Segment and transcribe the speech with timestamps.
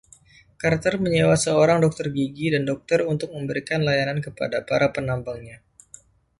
[0.61, 5.57] Carter menyewa seorang dokter gigi dan dokter untuk memberikan layanan kepada para penambangnya.